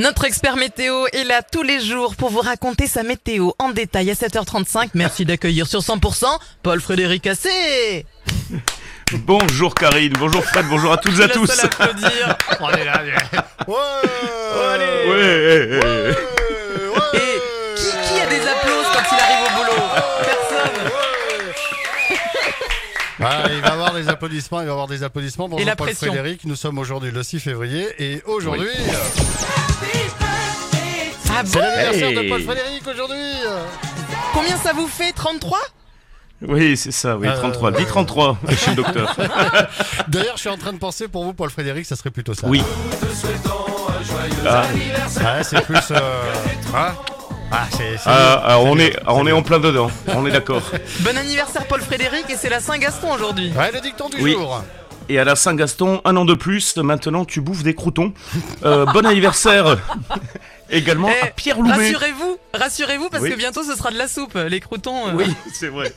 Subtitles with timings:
[0.00, 4.10] Notre expert météo est là tous les jours pour vous raconter sa météo en détail
[4.10, 4.88] à 7h35.
[4.94, 6.24] Merci d'accueillir sur 100%
[6.62, 8.06] Paul Frédéric Assé.
[9.26, 11.48] Bonjour Karine, bonjour Fred, bonjour à toutes et à tous.
[11.48, 12.36] laisse seul applaudir.
[12.60, 13.74] Ouais,
[15.06, 16.14] ouais, ouais.
[17.14, 17.40] Et
[17.74, 19.82] qui, qui a des applaudissements quand il arrive au boulot?
[20.22, 20.90] Personne.
[23.22, 25.48] Ah, il va y avoir des applaudissements, il va y avoir des applaudissements.
[25.48, 26.06] Bonjour Et la Paul pression.
[26.06, 28.70] Frédéric, nous sommes aujourd'hui le 6 février et aujourd'hui,
[31.40, 33.16] Ah c'est bon l'anniversaire de Paul Frédéric aujourd'hui.
[34.34, 35.58] Combien ça vous fait 33
[36.42, 39.16] Oui, c'est ça, oui, Euh, 33, dis 33 chez le docteur.
[40.08, 42.46] D'ailleurs, je suis en train de penser pour vous, Paul Frédéric, ça serait plutôt ça.
[42.46, 42.62] Oui.
[44.46, 44.62] Ah,
[45.16, 45.76] Ouais, c'est plus.
[45.90, 45.98] euh,
[46.74, 46.92] hein?
[47.52, 47.98] Ah, ah, ah, c'est
[48.60, 50.62] on est, on est en plein dedans, on est d'accord.
[51.00, 53.52] Bon anniversaire Paul Frédéric et c'est la Saint-Gaston aujourd'hui.
[53.56, 54.32] Ouais, le dicton du Oui.
[54.32, 54.62] jour.
[55.08, 58.12] Et à la Saint-Gaston, un an de plus, maintenant tu bouffes des croutons.
[58.64, 59.76] Euh, bon anniversaire
[60.70, 61.72] également Eh, à Pierre Loubet.
[61.72, 63.30] Rassurez-vous, rassurez-vous parce Oui.
[63.30, 65.08] que bientôt ce sera de la soupe, les croutons.
[65.08, 65.12] euh.
[65.16, 65.92] Oui, c'est vrai.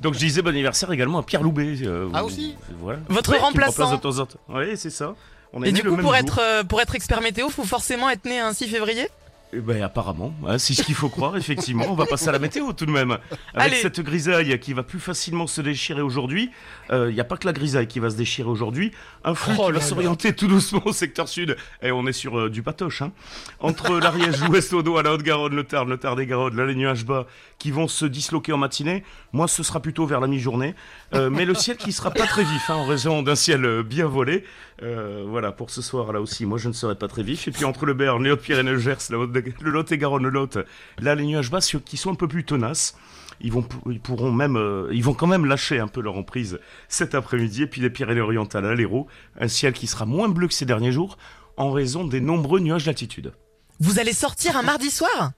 [0.00, 1.76] Donc je disais bon anniversaire également à Pierre Loubet.
[1.82, 3.00] euh, Ah, vous- aussi Voilà.
[3.08, 3.84] Votre qui me remplaçant.
[3.84, 4.38] remplace de temps en temps.
[4.48, 5.14] Oui, c'est ça.
[5.52, 6.20] On est Et du le coup, même pour jour.
[6.20, 9.08] être, euh, pour être expert météo, faut forcément être né un 6 février?
[9.52, 11.84] Eh ben apparemment, hein, c'est ce qu'il faut croire effectivement.
[11.88, 13.12] On va passer à la météo tout de même.
[13.12, 13.76] Avec Allez.
[13.76, 16.50] cette grisaille qui va plus facilement se déchirer aujourd'hui.
[16.92, 18.90] Il n'y a pas que la grisaille qui va se déchirer aujourd'hui.
[19.24, 21.56] Un flux Oh qui va s'orienter tout doucement au secteur sud.
[21.82, 23.02] Et on est sur euh, du patoche.
[23.02, 23.12] Hein.
[23.60, 27.26] Entre l'Ariège, l'Ouest Odo, à la Haute-Garonne, le Tarn, le Tarn-et-Garonne, là les nuages bas
[27.58, 29.02] qui vont se disloquer en matinée.
[29.32, 30.74] Moi, ce sera plutôt vers la mi-journée.
[31.14, 33.82] Euh, mais le ciel qui sera pas très vif hein, en raison d'un ciel euh,
[33.82, 34.44] bien volé.
[34.82, 37.48] Euh, voilà, pour ce soir là aussi, moi je ne serai pas très vif.
[37.48, 40.58] Et puis entre le Béarn, les Hautes-Pyrénées, le Gers, la Haute- le Lot-et-Garonne, le Lot,
[40.98, 42.96] là les nuages bas qui sont un peu plus tenaces.
[43.40, 46.58] Ils, vont, ils pourront même, euh, ils vont quand même lâcher un peu leur emprise
[46.88, 47.64] cet après-midi.
[47.64, 50.92] Et puis les Pyrénées-Orientales à l'Hérault, un ciel qui sera moins bleu que ces derniers
[50.92, 51.18] jours
[51.56, 53.32] en raison des nombreux nuages d'altitude.
[53.78, 55.32] Vous allez sortir un mardi soir?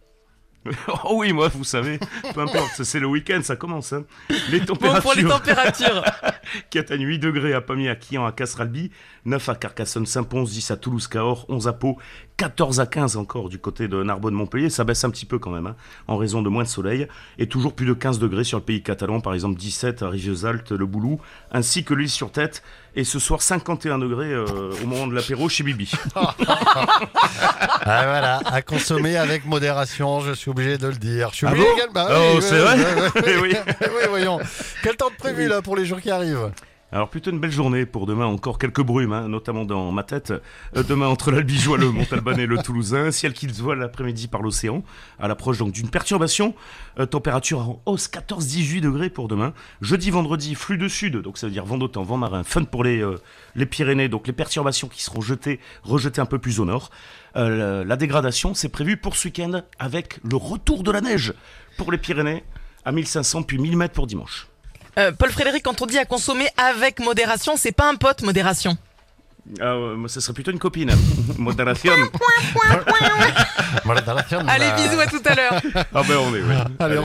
[1.04, 1.98] Oh oui, moi, vous savez,
[2.34, 3.92] peu importe, c'est le week-end, ça commence.
[3.92, 4.04] hein.
[4.50, 6.04] Les Bon, températures pour les températures.
[6.70, 8.90] qui atteignent 8 degrés à Pamiers, à Quillan, à Casralby,
[9.24, 11.98] 9 à Carcassonne, Saint-Pons, 10 à Toulouse, Cahors, 11 à Pau,
[12.36, 14.68] 14 à 15 encore du côté de Narbonne, Montpellier.
[14.70, 17.06] Ça baisse un petit peu quand même, hein, en raison de moins de soleil.
[17.38, 20.72] Et toujours plus de 15 degrés sur le pays catalan, par exemple 17 à Rivesaltes,
[20.72, 22.62] le Boulou, ainsi que l'île sur tête.
[22.94, 25.90] Et ce soir, 51 degrés euh, au moment de l'apéro chez Bibi.
[27.88, 31.30] Ah, voilà, à consommer avec modération, je suis obligé de le dire.
[31.30, 32.06] Je suis Ah obligé bon également.
[32.10, 33.54] Oh, oui, c'est ouais, vrai ouais, Eh oui.
[33.80, 34.38] oui, voyons.
[34.82, 35.48] Quel temps de prévu Oui.
[35.48, 36.50] là pour les jours qui arrivent?
[36.90, 40.32] Alors plutôt une belle journée pour demain, encore quelques brumes, hein, notamment dans ma tête.
[40.74, 44.40] Euh, demain entre l'Albigeois, le Montalbanais et le Toulousain, ciel qui se voit l'après-midi par
[44.40, 44.82] l'océan,
[45.18, 46.54] à l'approche donc d'une perturbation.
[46.98, 49.52] Euh, température en hausse 14-18 degrés pour demain.
[49.82, 52.84] Jeudi, vendredi, flux de sud, donc ça veut dire vent d'automne, vent marin, fun pour
[52.84, 53.16] les, euh,
[53.54, 56.90] les Pyrénées, donc les perturbations qui seront jetées, rejetées un peu plus au nord.
[57.34, 61.34] La, la dégradation, c'est prévu pour ce week-end avec le retour de la neige
[61.76, 62.42] pour les Pyrénées
[62.84, 64.48] à 1500 puis 1000 mètres pour dimanche.
[64.98, 68.76] Euh, Paul Frédéric, quand on dit à consommer avec modération, c'est pas un pote modération.
[69.60, 70.90] Ah, moi, ça serait plutôt une copine.
[71.38, 71.92] Modération.
[73.84, 75.62] Modération, Allez, bisous à tout à l'heure.
[75.94, 76.56] Ah ben on est, ouais.
[76.80, 76.96] Allez,